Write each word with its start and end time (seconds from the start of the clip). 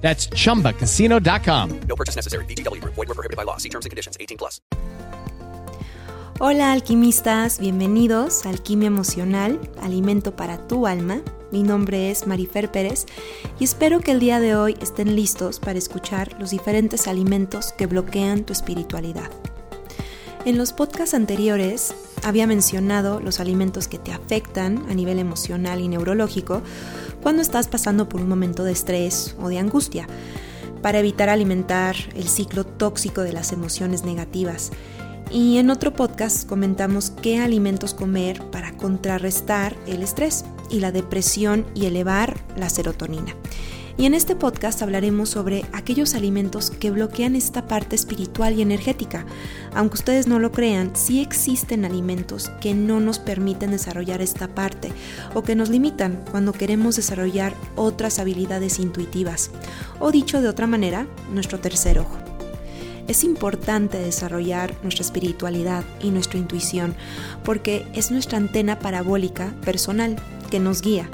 That's 0.00 0.30
chumbacasino.com. 0.30 1.80
No 1.86 1.96
purchase 1.96 2.16
necessary. 2.16 2.46
BGW. 2.46 2.82
Void 2.84 3.08
were 3.08 3.14
prohibited 3.14 3.36
by 3.36 3.44
law. 3.44 3.58
See 3.58 3.68
terms 3.68 3.84
and 3.84 3.90
conditions. 3.90 4.16
18 4.18 4.38
plus. 4.38 4.62
Hola 6.40 6.70
alquimistas, 6.70 7.58
bienvenidos 7.58 8.46
a 8.46 8.50
Alquimia 8.50 8.86
Emocional, 8.86 9.58
Alimento 9.82 10.36
para 10.36 10.68
tu 10.68 10.86
alma. 10.86 11.20
Mi 11.50 11.64
nombre 11.64 12.12
es 12.12 12.28
Marifer 12.28 12.70
Pérez 12.70 13.06
y 13.58 13.64
espero 13.64 13.98
que 13.98 14.12
el 14.12 14.20
día 14.20 14.38
de 14.38 14.54
hoy 14.54 14.76
estén 14.80 15.16
listos 15.16 15.58
para 15.58 15.80
escuchar 15.80 16.36
los 16.38 16.50
diferentes 16.50 17.08
alimentos 17.08 17.72
que 17.72 17.86
bloquean 17.86 18.44
tu 18.44 18.52
espiritualidad. 18.52 19.32
En 20.44 20.58
los 20.58 20.72
podcasts 20.72 21.14
anteriores 21.14 21.92
había 22.22 22.46
mencionado 22.46 23.18
los 23.18 23.40
alimentos 23.40 23.88
que 23.88 23.98
te 23.98 24.12
afectan 24.12 24.86
a 24.88 24.94
nivel 24.94 25.18
emocional 25.18 25.80
y 25.80 25.88
neurológico 25.88 26.62
cuando 27.22 27.42
estás 27.42 27.68
pasando 27.68 28.08
por 28.08 28.20
un 28.20 28.28
momento 28.28 28.64
de 28.64 28.72
estrés 28.72 29.34
o 29.40 29.48
de 29.48 29.58
angustia, 29.58 30.06
para 30.82 30.98
evitar 31.00 31.28
alimentar 31.28 31.96
el 32.14 32.28
ciclo 32.28 32.64
tóxico 32.64 33.22
de 33.22 33.32
las 33.32 33.52
emociones 33.52 34.04
negativas. 34.04 34.70
Y 35.30 35.58
en 35.58 35.70
otro 35.70 35.92
podcast 35.92 36.48
comentamos 36.48 37.10
qué 37.10 37.38
alimentos 37.38 37.92
comer 37.92 38.42
para 38.50 38.72
contrarrestar 38.72 39.76
el 39.86 40.02
estrés 40.02 40.44
y 40.70 40.80
la 40.80 40.92
depresión 40.92 41.66
y 41.74 41.86
elevar 41.86 42.36
la 42.56 42.70
serotonina. 42.70 43.34
Y 43.98 44.06
en 44.06 44.14
este 44.14 44.36
podcast 44.36 44.80
hablaremos 44.80 45.28
sobre 45.28 45.64
aquellos 45.72 46.14
alimentos 46.14 46.70
que 46.70 46.92
bloquean 46.92 47.34
esta 47.34 47.66
parte 47.66 47.96
espiritual 47.96 48.54
y 48.54 48.62
energética. 48.62 49.26
Aunque 49.74 49.96
ustedes 49.96 50.28
no 50.28 50.38
lo 50.38 50.52
crean, 50.52 50.94
sí 50.94 51.20
existen 51.20 51.84
alimentos 51.84 52.48
que 52.60 52.74
no 52.74 53.00
nos 53.00 53.18
permiten 53.18 53.72
desarrollar 53.72 54.22
esta 54.22 54.46
parte 54.46 54.92
o 55.34 55.42
que 55.42 55.56
nos 55.56 55.68
limitan 55.68 56.22
cuando 56.30 56.52
queremos 56.52 56.94
desarrollar 56.94 57.54
otras 57.74 58.20
habilidades 58.20 58.78
intuitivas. 58.78 59.50
O 59.98 60.12
dicho 60.12 60.40
de 60.40 60.48
otra 60.48 60.68
manera, 60.68 61.08
nuestro 61.32 61.58
tercer 61.58 61.98
ojo. 61.98 62.18
Es 63.08 63.24
importante 63.24 63.98
desarrollar 63.98 64.76
nuestra 64.84 65.02
espiritualidad 65.02 65.82
y 66.00 66.10
nuestra 66.12 66.38
intuición 66.38 66.94
porque 67.42 67.84
es 67.94 68.12
nuestra 68.12 68.38
antena 68.38 68.78
parabólica 68.78 69.52
personal 69.64 70.14
que 70.52 70.60
nos 70.60 70.82
guía 70.82 71.10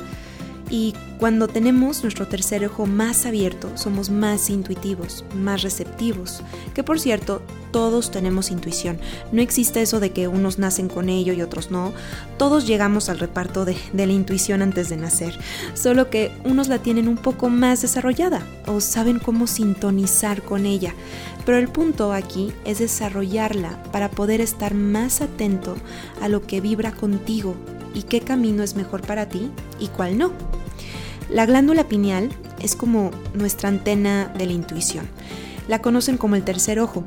y 0.75 0.93
cuando 1.21 1.47
tenemos 1.47 2.03
nuestro 2.03 2.27
tercer 2.27 2.67
ojo 2.67 2.85
más 2.85 3.27
abierto, 3.27 3.71
somos 3.77 4.11
más 4.11 4.51
intuitivos, 4.51 5.25
más 5.33 5.63
receptivos. 5.63 6.43
Que 6.75 6.83
por 6.83 6.99
cierto, 6.99 7.43
todos 7.71 8.11
tenemos 8.11 8.51
intuición. 8.51 8.99
No 9.31 9.41
existe 9.41 9.83
eso 9.83 10.01
de 10.01 10.11
que 10.11 10.27
unos 10.27 10.59
nacen 10.59 10.89
con 10.89 11.09
ello 11.09 11.33
y 11.33 11.43
otros 11.43 11.71
no. 11.71 11.93
Todos 12.39 12.67
llegamos 12.67 13.09
al 13.09 13.21
reparto 13.21 13.65
de, 13.65 13.77
de 13.93 14.07
la 14.09 14.15
intuición 14.15 14.63
antes 14.63 14.89
de 14.89 14.97
nacer. 14.97 15.39
Solo 15.75 16.11
que 16.11 16.33
unos 16.43 16.67
la 16.67 16.81
tienen 16.81 17.07
un 17.07 17.19
poco 17.19 17.49
más 17.51 17.83
desarrollada 17.83 18.45
o 18.67 18.81
saben 18.81 19.21
cómo 19.21 19.47
sintonizar 19.47 20.43
con 20.43 20.67
ella. 20.67 20.93
Pero 21.47 21.57
el 21.59 21.69
punto 21.69 22.13
aquí 22.13 22.53
es 22.65 22.81
desarrollarla 22.81 23.81
para 23.93 24.11
poder 24.11 24.41
estar 24.41 24.75
más 24.75 25.21
atento 25.21 25.77
a 26.21 26.27
lo 26.27 26.45
que 26.45 26.61
vibra 26.61 26.91
contigo 26.91 27.55
y 27.95 28.03
qué 28.03 28.21
camino 28.21 28.65
es 28.65 28.75
mejor 28.75 29.03
para 29.03 29.29
ti 29.29 29.53
y 29.79 29.87
cuál 29.87 30.19
no. 30.19 30.54
La 31.31 31.47
glándula 31.47 31.89
pineal 31.89 32.31
es 32.61 32.77
como 32.77 33.11
nuestra 33.35 33.69
antena 33.69 34.33
de 34.37 34.47
la 34.47 34.53
intuición. 34.53 35.09
La 35.69 35.81
conocen 35.81 36.19
como 36.19 36.37
el 36.37 36.45
tercer 36.45 36.79
ojo 36.79 37.05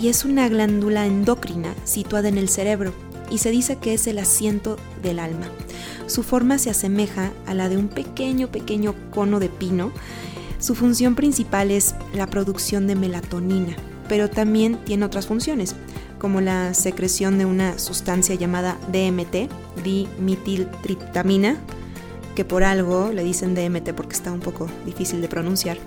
y 0.00 0.08
es 0.08 0.24
una 0.24 0.48
glándula 0.48 1.06
endocrina 1.06 1.74
situada 1.84 2.28
en 2.28 2.38
el 2.38 2.48
cerebro 2.48 2.92
y 3.30 3.38
se 3.38 3.50
dice 3.50 3.76
que 3.76 3.94
es 3.94 4.06
el 4.06 4.18
asiento 4.18 4.76
del 5.02 5.18
alma. 5.18 5.46
Su 6.06 6.22
forma 6.22 6.58
se 6.58 6.70
asemeja 6.70 7.32
a 7.46 7.54
la 7.54 7.68
de 7.68 7.76
un 7.76 7.88
pequeño, 7.88 8.48
pequeño 8.48 8.94
cono 9.10 9.40
de 9.40 9.48
pino. 9.48 9.92
Su 10.58 10.74
función 10.74 11.14
principal 11.14 11.70
es 11.70 11.94
la 12.14 12.26
producción 12.26 12.86
de 12.86 12.96
melatonina, 12.96 13.76
pero 14.08 14.28
también 14.28 14.76
tiene 14.84 15.06
otras 15.06 15.26
funciones, 15.26 15.74
como 16.18 16.40
la 16.40 16.74
secreción 16.74 17.38
de 17.38 17.46
una 17.46 17.78
sustancia 17.78 18.34
llamada 18.34 18.76
DMT, 18.92 19.50
dimetiltriptamina, 19.82 21.56
que 22.34 22.44
por 22.44 22.64
algo 22.64 23.10
le 23.12 23.24
dicen 23.24 23.54
DMT 23.54 23.92
porque 23.94 24.14
está 24.14 24.32
un 24.32 24.40
poco 24.40 24.66
difícil 24.84 25.20
de 25.20 25.28
pronunciar, 25.28 25.78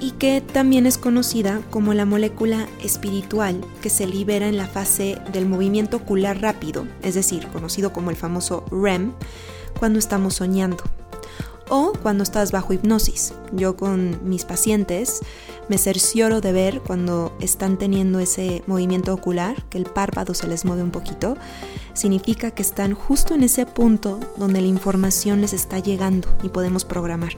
y 0.00 0.10
que 0.12 0.40
también 0.40 0.86
es 0.86 0.98
conocida 0.98 1.60
como 1.70 1.94
la 1.94 2.04
molécula 2.04 2.66
espiritual 2.82 3.60
que 3.80 3.90
se 3.90 4.06
libera 4.06 4.48
en 4.48 4.56
la 4.56 4.66
fase 4.66 5.18
del 5.32 5.46
movimiento 5.46 5.98
ocular 5.98 6.40
rápido, 6.40 6.86
es 7.02 7.14
decir, 7.14 7.46
conocido 7.48 7.92
como 7.92 8.10
el 8.10 8.16
famoso 8.16 8.64
REM, 8.70 9.12
cuando 9.78 9.98
estamos 9.98 10.34
soñando 10.34 10.82
o 11.68 11.92
cuando 12.02 12.22
estás 12.22 12.52
bajo 12.52 12.72
hipnosis. 12.72 13.32
Yo 13.52 13.76
con 13.76 14.18
mis 14.28 14.44
pacientes 14.44 15.20
me 15.68 15.78
cercioro 15.78 16.40
de 16.40 16.52
ver 16.52 16.80
cuando 16.80 17.36
están 17.40 17.78
teniendo 17.78 18.20
ese 18.20 18.62
movimiento 18.66 19.12
ocular, 19.14 19.64
que 19.70 19.78
el 19.78 19.84
párpado 19.84 20.34
se 20.34 20.46
les 20.46 20.64
mueve 20.64 20.82
un 20.82 20.90
poquito, 20.90 21.36
significa 21.94 22.50
que 22.50 22.62
están 22.62 22.94
justo 22.94 23.34
en 23.34 23.42
ese 23.42 23.66
punto 23.66 24.20
donde 24.36 24.60
la 24.60 24.66
información 24.66 25.40
les 25.40 25.52
está 25.52 25.78
llegando 25.78 26.28
y 26.42 26.48
podemos 26.48 26.84
programar 26.84 27.32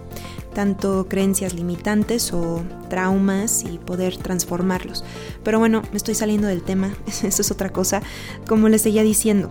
tanto 0.57 1.07
creencias 1.07 1.53
limitantes 1.53 2.33
o 2.33 2.65
traumas 2.89 3.63
y 3.63 3.77
poder 3.77 4.17
transformarlos. 4.17 5.05
Pero 5.45 5.59
bueno, 5.59 5.83
me 5.91 5.99
estoy 5.99 6.15
saliendo 6.15 6.49
del 6.49 6.63
tema, 6.63 6.95
eso 7.07 7.43
es 7.43 7.51
otra 7.51 7.69
cosa. 7.69 8.01
Como 8.49 8.71
les 8.71 8.81
seguía 8.81 9.03
diciendo, 9.03 9.51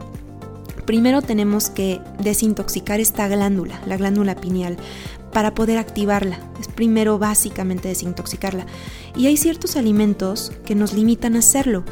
primero 0.87 1.21
tenemos 1.21 1.69
que 1.69 2.01
desintoxicar 2.19 2.99
esta 2.99 3.27
glándula, 3.27 3.79
la 3.85 3.97
glándula 3.97 4.35
pineal, 4.35 4.77
para 5.35 5.53
poder 5.53 5.77
activarla. 5.77 6.39
Es 6.61 6.69
primero 6.69 7.19
básicamente 7.19 7.89
desintoxicarla. 7.89 8.65
Y 9.17 9.27
hay 9.27 9.35
ciertos 9.35 9.75
alimentos 9.75 10.53
que 10.65 10.75
nos 10.75 10.93
limitan 10.93 11.35
a 11.35 11.39
hacerlo. 11.39 11.83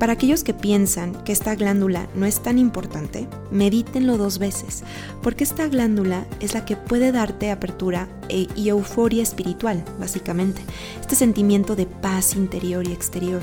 Para 0.00 0.14
aquellos 0.14 0.42
que 0.42 0.52
piensan 0.52 1.14
que 1.22 1.30
esta 1.30 1.54
glándula 1.54 2.08
no 2.16 2.26
es 2.26 2.42
tan 2.42 2.58
importante, 2.58 3.28
medítenlo 3.52 4.18
dos 4.18 4.40
veces, 4.40 4.82
porque 5.22 5.44
esta 5.44 5.68
glándula 5.68 6.26
es 6.40 6.54
la 6.54 6.64
que 6.64 6.74
puede 6.74 7.12
darte 7.12 7.52
apertura 7.52 8.08
e, 8.28 8.48
y 8.56 8.68
euforia 8.68 9.22
espiritual, 9.22 9.84
básicamente. 10.00 10.60
Este 11.00 11.14
sentimiento 11.14 11.76
de 11.76 11.86
paz 11.86 12.34
interior 12.34 12.84
y 12.84 12.92
exterior 12.92 13.42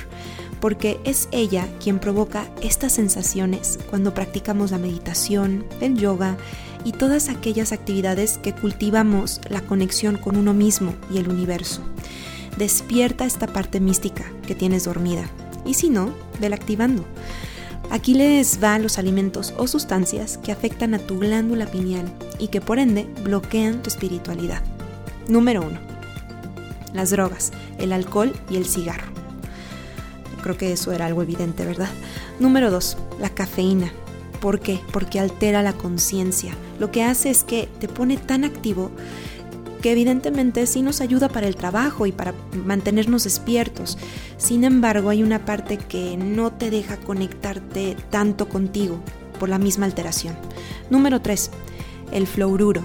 porque 0.59 0.99
es 1.03 1.27
ella 1.31 1.67
quien 1.83 1.99
provoca 1.99 2.49
estas 2.61 2.93
sensaciones 2.93 3.77
cuando 3.89 4.13
practicamos 4.13 4.71
la 4.71 4.79
meditación, 4.79 5.63
el 5.79 5.95
yoga 5.95 6.37
y 6.85 6.93
todas 6.93 7.27
aquellas 7.27 7.73
actividades 7.73 8.37
que 8.37 8.53
cultivamos 8.53 9.41
la 9.49 9.59
conexión 9.59 10.17
con 10.17 10.37
uno 10.37 10.53
mismo 10.53 10.93
y 11.11 11.17
el 11.17 11.27
universo. 11.27 11.81
Despierta 12.57 13.25
esta 13.25 13.47
parte 13.47 13.81
mística 13.81 14.23
que 14.47 14.55
tienes 14.55 14.85
dormida 14.85 15.25
y 15.65 15.73
si 15.73 15.89
no, 15.89 16.13
vela 16.39 16.55
activando. 16.55 17.03
Aquí 17.91 18.13
les 18.13 18.63
va 18.63 18.79
los 18.79 18.97
alimentos 18.97 19.53
o 19.57 19.67
sustancias 19.67 20.37
que 20.37 20.51
afectan 20.51 20.93
a 20.93 20.99
tu 20.99 21.19
glándula 21.19 21.65
pineal 21.65 22.11
y 22.39 22.47
que 22.47 22.61
por 22.61 22.79
ende 22.79 23.07
bloquean 23.23 23.81
tu 23.83 23.89
espiritualidad. 23.89 24.61
Número 25.27 25.61
1. 25.61 25.79
Las 26.93 27.09
drogas, 27.09 27.51
el 27.77 27.91
alcohol 27.91 28.31
y 28.49 28.57
el 28.57 28.65
cigarro. 28.65 29.07
Creo 30.41 30.57
que 30.57 30.71
eso 30.71 30.91
era 30.91 31.07
algo 31.07 31.23
evidente, 31.23 31.65
¿verdad? 31.65 31.89
Número 32.39 32.69
2. 32.69 32.97
La 33.19 33.29
cafeína. 33.29 33.91
¿Por 34.39 34.59
qué? 34.59 34.79
Porque 34.91 35.19
altera 35.19 35.63
la 35.63 35.73
conciencia. 35.73 36.53
Lo 36.79 36.91
que 36.91 37.03
hace 37.03 37.29
es 37.29 37.43
que 37.43 37.69
te 37.79 37.87
pone 37.87 38.17
tan 38.17 38.43
activo 38.43 38.91
que 39.81 39.91
evidentemente 39.91 40.65
sí 40.65 40.81
nos 40.81 40.99
ayuda 40.99 41.29
para 41.29 41.47
el 41.47 41.55
trabajo 41.55 42.07
y 42.07 42.11
para 42.11 42.33
mantenernos 42.65 43.25
despiertos. 43.25 43.99
Sin 44.37 44.63
embargo, 44.63 45.09
hay 45.09 45.21
una 45.21 45.45
parte 45.45 45.77
que 45.77 46.17
no 46.17 46.51
te 46.51 46.71
deja 46.71 46.97
conectarte 46.97 47.95
tanto 48.09 48.49
contigo 48.49 48.99
por 49.39 49.47
la 49.47 49.59
misma 49.59 49.85
alteración. 49.85 50.35
Número 50.89 51.21
3. 51.21 51.51
El 52.11 52.25
fluoruro. 52.25 52.83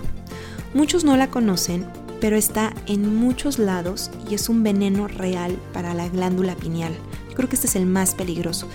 Muchos 0.75 1.05
no 1.05 1.17
la 1.17 1.31
conocen, 1.31 1.87
pero 2.21 2.37
está 2.37 2.75
en 2.87 3.17
muchos 3.17 3.59
lados 3.59 4.11
y 4.29 4.35
es 4.35 4.49
un 4.49 4.63
veneno 4.63 5.09
real 5.09 5.57
para 5.73 5.95
la 5.95 6.09
glándula 6.09 6.55
pineal. 6.55 6.93
Creo 7.35 7.49
que 7.49 7.57
este 7.57 7.67
es 7.67 7.77
el 7.77 7.87
más 7.87 8.15
peligroso. 8.15 8.69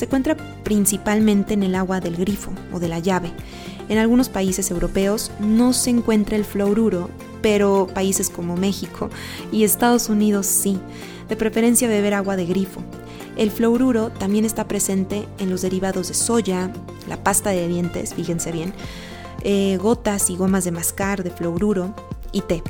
Se 0.00 0.06
encuentra 0.06 0.34
principalmente 0.64 1.52
en 1.52 1.62
el 1.62 1.74
agua 1.74 2.00
del 2.00 2.16
grifo 2.16 2.52
o 2.72 2.78
de 2.78 2.88
la 2.88 3.00
llave. 3.00 3.30
En 3.90 3.98
algunos 3.98 4.30
países 4.30 4.70
europeos 4.70 5.30
no 5.40 5.74
se 5.74 5.90
encuentra 5.90 6.38
el 6.38 6.46
fluoruro, 6.46 7.10
pero 7.42 7.86
países 7.92 8.30
como 8.30 8.56
México 8.56 9.10
y 9.52 9.62
Estados 9.62 10.08
Unidos 10.08 10.46
sí. 10.46 10.78
De 11.28 11.36
preferencia 11.36 11.86
beber 11.86 12.14
agua 12.14 12.36
de 12.36 12.46
grifo. 12.46 12.80
El 13.36 13.50
fluoruro 13.50 14.08
también 14.08 14.46
está 14.46 14.66
presente 14.66 15.28
en 15.38 15.50
los 15.50 15.60
derivados 15.60 16.08
de 16.08 16.14
soya, 16.14 16.72
la 17.06 17.22
pasta 17.22 17.50
de 17.50 17.68
dientes, 17.68 18.14
fíjense 18.14 18.52
bien, 18.52 18.72
eh, 19.42 19.76
gotas 19.76 20.30
y 20.30 20.36
gomas 20.38 20.64
de 20.64 20.70
mascar 20.70 21.22
de 21.22 21.30
fluoruro 21.30 21.94
y 22.32 22.40
té. 22.40 22.62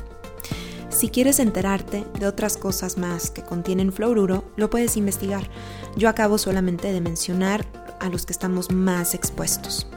Si 0.89 1.07
quieres 1.07 1.39
enterarte 1.39 2.03
de 2.19 2.27
otras 2.27 2.57
cosas 2.57 2.97
más 2.97 3.31
que 3.31 3.41
contienen 3.41 3.93
fluoruro, 3.93 4.43
lo 4.57 4.69
puedes 4.69 4.97
investigar. 4.97 5.49
Yo 5.95 6.09
acabo 6.09 6.37
solamente 6.37 6.91
de 6.91 7.01
mencionar 7.01 7.65
a 7.99 8.09
los 8.09 8.25
que 8.25 8.33
estamos 8.33 8.71
más 8.71 9.13
expuestos. 9.13 9.87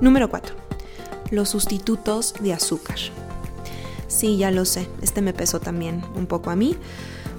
Número 0.00 0.30
4. 0.30 0.54
Los 1.30 1.50
sustitutos 1.50 2.34
de 2.40 2.52
azúcar. 2.52 2.98
Sí, 4.08 4.38
ya 4.38 4.50
lo 4.50 4.64
sé, 4.64 4.88
este 5.02 5.22
me 5.22 5.32
pesó 5.32 5.60
también 5.60 6.02
un 6.16 6.26
poco 6.26 6.50
a 6.50 6.56
mí, 6.56 6.76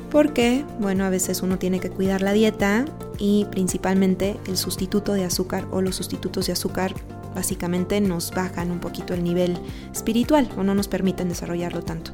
porque, 0.10 0.64
bueno, 0.80 1.06
a 1.06 1.10
veces 1.10 1.42
uno 1.42 1.58
tiene 1.58 1.80
que 1.80 1.90
cuidar 1.90 2.22
la 2.22 2.34
dieta 2.34 2.86
y 3.18 3.46
principalmente 3.52 4.40
el 4.48 4.58
sustituto 4.58 5.14
de 5.14 5.26
azúcar 5.26 5.68
o 5.72 5.82
los 5.82 5.96
sustitutos 5.96 6.48
de 6.48 6.54
azúcar 6.54 6.94
básicamente 7.36 8.00
nos 8.02 8.32
bajan 8.32 8.72
un 8.72 8.80
poquito 8.80 9.14
el 9.14 9.24
nivel 9.24 9.58
espiritual 9.94 10.50
o 10.58 10.64
no 10.64 10.76
nos 10.76 10.88
permiten 10.88 11.30
desarrollarlo 11.30 11.82
tanto. 11.82 12.12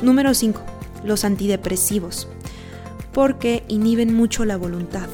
Número 0.00 0.34
5. 0.34 0.60
Los 1.04 1.24
antidepresivos, 1.24 2.28
porque 3.12 3.62
inhiben 3.68 4.14
mucho 4.14 4.44
la 4.44 4.56
voluntad 4.56 5.08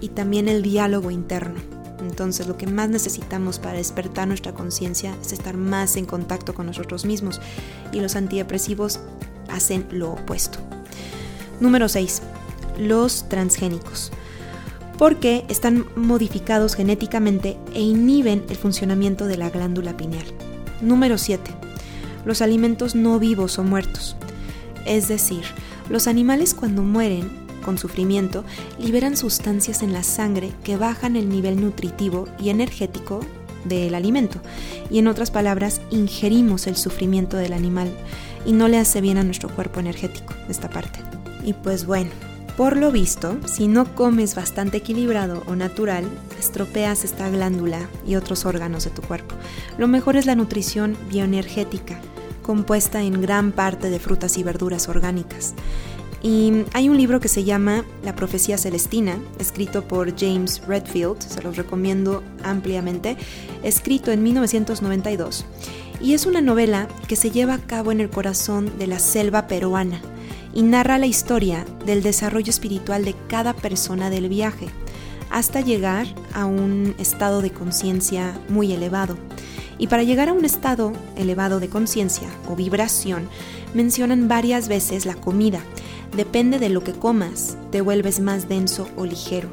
y 0.00 0.08
también 0.08 0.48
el 0.48 0.62
diálogo 0.62 1.10
interno. 1.10 1.60
Entonces 2.00 2.46
lo 2.46 2.56
que 2.56 2.66
más 2.66 2.88
necesitamos 2.90 3.58
para 3.58 3.78
despertar 3.78 4.28
nuestra 4.28 4.52
conciencia 4.52 5.16
es 5.22 5.32
estar 5.32 5.56
más 5.56 5.96
en 5.96 6.04
contacto 6.04 6.54
con 6.54 6.66
nosotros 6.66 7.04
mismos 7.04 7.40
y 7.92 8.00
los 8.00 8.16
antidepresivos 8.16 9.00
hacen 9.48 9.86
lo 9.90 10.12
opuesto. 10.12 10.58
Número 11.60 11.88
6. 11.88 12.22
Los 12.78 13.28
transgénicos. 13.28 14.12
Porque 14.98 15.44
están 15.48 15.86
modificados 15.96 16.74
genéticamente 16.74 17.56
e 17.72 17.80
inhiben 17.80 18.44
el 18.48 18.56
funcionamiento 18.56 19.26
de 19.26 19.36
la 19.38 19.50
glándula 19.50 19.96
pineal. 19.96 20.26
Número 20.82 21.18
7 21.18 21.64
los 22.24 22.42
alimentos 22.42 22.94
no 22.94 23.18
vivos 23.18 23.58
o 23.58 23.62
muertos. 23.62 24.16
Es 24.86 25.08
decir, 25.08 25.44
los 25.88 26.06
animales 26.06 26.54
cuando 26.54 26.82
mueren 26.82 27.44
con 27.64 27.78
sufrimiento 27.78 28.44
liberan 28.78 29.16
sustancias 29.16 29.82
en 29.82 29.92
la 29.92 30.02
sangre 30.02 30.52
que 30.62 30.76
bajan 30.76 31.16
el 31.16 31.28
nivel 31.28 31.60
nutritivo 31.60 32.28
y 32.38 32.50
energético 32.50 33.20
del 33.64 33.94
alimento. 33.94 34.38
Y 34.90 34.98
en 34.98 35.08
otras 35.08 35.30
palabras, 35.30 35.80
ingerimos 35.90 36.66
el 36.66 36.76
sufrimiento 36.76 37.36
del 37.36 37.54
animal 37.54 37.90
y 38.44 38.52
no 38.52 38.68
le 38.68 38.78
hace 38.78 39.00
bien 39.00 39.18
a 39.18 39.24
nuestro 39.24 39.48
cuerpo 39.48 39.80
energético 39.80 40.34
esta 40.48 40.68
parte. 40.68 41.00
Y 41.44 41.54
pues 41.54 41.86
bueno, 41.86 42.10
por 42.56 42.76
lo 42.76 42.92
visto, 42.92 43.36
si 43.46 43.66
no 43.66 43.94
comes 43.94 44.34
bastante 44.34 44.76
equilibrado 44.76 45.42
o 45.46 45.56
natural, 45.56 46.04
estropeas 46.38 47.04
esta 47.04 47.28
glándula 47.28 47.88
y 48.06 48.14
otros 48.14 48.44
órganos 48.44 48.84
de 48.84 48.90
tu 48.90 49.02
cuerpo. 49.02 49.34
Lo 49.76 49.88
mejor 49.88 50.16
es 50.16 50.26
la 50.26 50.36
nutrición 50.36 50.96
bioenergética, 51.10 52.00
compuesta 52.44 53.02
en 53.02 53.20
gran 53.20 53.50
parte 53.50 53.90
de 53.90 53.98
frutas 53.98 54.38
y 54.38 54.44
verduras 54.44 54.88
orgánicas. 54.88 55.54
Y 56.22 56.64
hay 56.72 56.88
un 56.88 56.96
libro 56.96 57.20
que 57.20 57.28
se 57.28 57.44
llama 57.44 57.84
La 58.04 58.14
Profecía 58.14 58.56
Celestina, 58.56 59.18
escrito 59.38 59.86
por 59.86 60.16
James 60.18 60.62
Redfield, 60.66 61.20
se 61.20 61.42
los 61.42 61.56
recomiendo 61.56 62.22
ampliamente, 62.44 63.16
escrito 63.62 64.12
en 64.12 64.22
1992. 64.22 65.44
Y 66.00 66.14
es 66.14 66.24
una 66.24 66.40
novela 66.40 66.88
que 67.08 67.16
se 67.16 67.30
lleva 67.30 67.54
a 67.54 67.58
cabo 67.58 67.92
en 67.92 68.00
el 68.00 68.08
corazón 68.08 68.78
de 68.78 68.86
la 68.86 69.00
selva 69.00 69.46
peruana 69.48 70.00
y 70.54 70.62
narra 70.62 70.96
la 70.96 71.06
historia 71.06 71.66
del 71.84 72.02
desarrollo 72.02 72.50
espiritual 72.50 73.04
de 73.04 73.14
cada 73.28 73.52
persona 73.52 74.08
del 74.08 74.30
viaje, 74.30 74.68
hasta 75.28 75.60
llegar 75.60 76.06
a 76.32 76.46
un 76.46 76.94
estado 76.98 77.42
de 77.42 77.50
conciencia 77.50 78.38
muy 78.48 78.72
elevado. 78.72 79.18
Y 79.78 79.88
para 79.88 80.02
llegar 80.02 80.28
a 80.28 80.32
un 80.32 80.44
estado 80.44 80.92
elevado 81.16 81.60
de 81.60 81.68
conciencia 81.68 82.28
o 82.48 82.56
vibración, 82.56 83.28
mencionan 83.74 84.28
varias 84.28 84.68
veces 84.68 85.06
la 85.06 85.14
comida. 85.14 85.60
Depende 86.16 86.58
de 86.58 86.68
lo 86.68 86.84
que 86.84 86.92
comas, 86.92 87.56
te 87.72 87.80
vuelves 87.80 88.20
más 88.20 88.48
denso 88.48 88.88
o 88.96 89.04
ligero. 89.04 89.48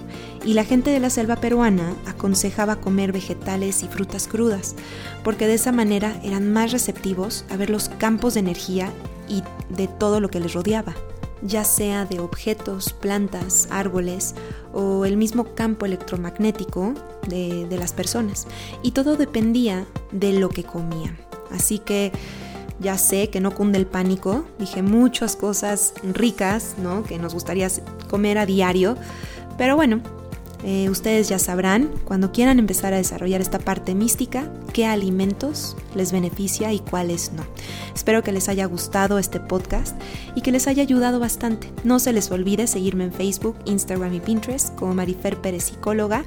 Y 0.45 0.53
la 0.53 0.63
gente 0.63 0.91
de 0.91 1.00
la 1.00 1.09
selva 1.09 1.38
peruana 1.38 1.95
aconsejaba 2.06 2.75
comer 2.75 3.12
vegetales 3.12 3.81
y 3.83 3.88
frutas 3.88 4.27
crudas, 4.27 4.75
porque 5.23 5.47
de 5.47 5.56
esa 5.56 5.71
manera 5.71 6.19
eran 6.24 6.51
más 6.51 6.71
receptivos 6.71 7.45
a 7.50 7.57
ver 7.57 7.69
los 7.69 7.89
campos 7.89 8.35
de 8.35 8.41
energía 8.41 8.89
y 9.27 9.44
de 9.69 9.88
todo 9.88 10.19
lo 10.19 10.29
que 10.29 10.39
les 10.39 10.53
rodeaba 10.53 10.95
ya 11.44 11.63
sea 11.63 12.06
de 12.06 12.19
objetos, 12.19 12.94
plantas, 12.94 13.67
árboles 13.71 14.35
o 14.74 15.06
el 15.06 15.17
mismo 15.17 15.56
campo 15.56 15.85
electromagnético 15.85 16.94
de, 17.27 17.68
las 17.77 17.94
personas. 17.94 18.47
Y 18.83 18.91
todo 18.91 19.15
dependía 19.15 19.85
de 20.12 20.33
lo 20.33 20.50
que 20.50 20.63
comían. 20.63 21.18
Así 21.51 21.79
que 21.79 22.12
ya 22.79 22.97
sé 22.97 23.29
que 23.29 23.39
no 23.39 23.53
cunde 23.53 23.77
el 23.77 23.85
pánico, 23.85 24.45
dije 24.59 24.81
muchas 24.81 25.35
cosas 25.35 25.94
ricas, 26.03 26.75
¿no? 26.77 27.03
Que 27.03 27.19
nos 27.19 27.33
gustaría 27.33 27.69
comer 28.09 28.38
a 28.38 28.45
diario, 28.45 28.97
pero 29.57 29.75
bueno, 29.75 30.01
eh, 30.63 30.89
ustedes 30.89 31.27
ya 31.27 31.39
sabrán, 31.39 31.91
cuando 32.06 32.31
quieran 32.31 32.59
empezar 32.59 32.94
a 32.94 32.97
desarrollar 32.97 33.41
esta 33.41 33.57
parte 33.57 33.95
mística, 33.95 34.51
qué 34.74 34.85
alimentos 34.85 35.75
les 35.95 36.12
beneficia 36.12 36.71
y 36.71 36.79
cuáles 36.79 37.31
no. 37.33 37.44
Espero 37.95 38.21
que 38.21 38.31
les 38.31 38.47
haya 38.47 38.65
gustado 38.65 39.17
este 39.17 39.39
podcast 39.39 40.00
y 40.35 40.41
que 40.41 40.51
les 40.51 40.67
haya 40.67 40.83
ayudado 40.83 41.19
bastante. 41.19 41.71
No 41.83 41.97
se 41.97 42.13
les 42.13 42.29
olvide 42.29 42.67
seguirme 42.67 43.06
en 43.06 43.13
Facebook, 43.13 43.56
Instagram 43.65 44.13
y 44.13 44.19
Pinterest 44.19 44.75
como 44.75 44.94
Marifer 44.94 45.38
Pérez 45.38 45.63
Psicóloga. 45.63 46.25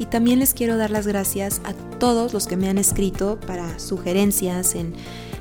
Y 0.00 0.06
también 0.06 0.38
les 0.38 0.54
quiero 0.54 0.78
dar 0.78 0.90
las 0.90 1.06
gracias 1.06 1.60
a 1.62 1.74
todos 1.74 2.32
los 2.32 2.46
que 2.46 2.56
me 2.56 2.70
han 2.70 2.78
escrito 2.78 3.38
para 3.38 3.78
sugerencias 3.78 4.74
en, 4.74 4.94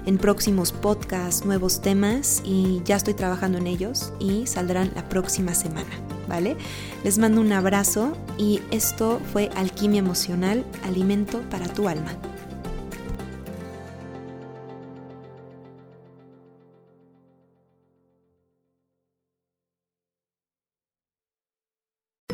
en 0.05 0.17
próximos 0.17 0.73
podcasts, 0.73 1.45
nuevos 1.45 1.81
temas 1.81 2.41
y 2.43 2.81
ya 2.83 2.97
estoy 2.97 3.13
trabajando 3.13 3.57
en 3.57 3.67
ellos 3.67 4.11
y 4.19 4.45
saldrán 4.47 4.91
la 4.95 5.07
próxima 5.07 5.55
semana. 5.55 5.89
¿vale? 6.27 6.57
Les 7.05 7.17
mando 7.17 7.39
un 7.39 7.53
abrazo 7.53 8.17
y 8.37 8.59
esto 8.69 9.21
fue 9.31 9.49
Alquimia 9.55 9.99
Emocional, 9.99 10.65
Alimento 10.83 11.41
para 11.49 11.67
tu 11.67 11.87
alma. 11.87 12.11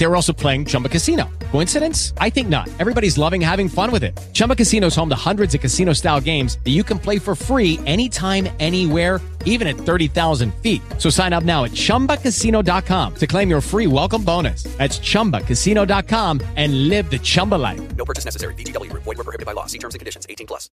They 0.00 0.06
were 0.06 0.16
also 0.16 0.32
playing 0.32 0.64
Chumba 0.64 0.88
Casino. 0.88 1.28
Coincidence? 1.52 2.14
I 2.16 2.30
think 2.30 2.48
not. 2.48 2.70
Everybody's 2.80 3.18
loving 3.18 3.38
having 3.38 3.68
fun 3.68 3.92
with 3.92 4.02
it. 4.02 4.18
Chumba 4.32 4.56
Casino 4.56 4.86
is 4.86 4.96
home 4.96 5.10
to 5.10 5.14
hundreds 5.14 5.54
of 5.54 5.60
casino 5.60 5.92
style 5.92 6.22
games 6.22 6.58
that 6.64 6.70
you 6.70 6.82
can 6.82 6.98
play 6.98 7.18
for 7.18 7.34
free 7.34 7.78
anytime, 7.84 8.48
anywhere, 8.60 9.20
even 9.44 9.68
at 9.68 9.76
30,000 9.76 10.54
feet. 10.62 10.80
So 10.96 11.10
sign 11.10 11.34
up 11.34 11.44
now 11.44 11.64
at 11.64 11.72
chumbacasino.com 11.72 13.14
to 13.16 13.26
claim 13.26 13.50
your 13.50 13.60
free 13.60 13.86
welcome 13.86 14.24
bonus. 14.24 14.62
That's 14.78 14.98
chumbacasino.com 15.00 16.40
and 16.56 16.88
live 16.88 17.10
the 17.10 17.18
Chumba 17.18 17.56
life. 17.56 17.94
No 17.94 18.06
purchase 18.06 18.24
necessary. 18.24 18.54
DTW, 18.54 18.90
void, 18.94 19.04
were 19.04 19.16
prohibited 19.16 19.44
by 19.44 19.52
law. 19.52 19.66
See 19.66 19.78
terms 19.78 19.94
and 19.94 20.00
conditions 20.00 20.26
18 20.30 20.46
plus. 20.46 20.70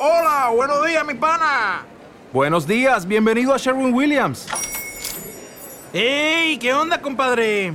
Hola, 0.00 0.56
buenos 0.56 0.86
días, 0.86 1.04
mi 1.04 1.14
pana. 1.16 1.84
Buenos 2.32 2.66
días, 2.66 3.06
bienvenido 3.06 3.52
a 3.52 3.58
Sherwin 3.58 3.92
Williams. 3.92 4.46
¡Ey! 5.92 6.56
¿Qué 6.56 6.72
onda, 6.72 7.02
compadre? 7.02 7.74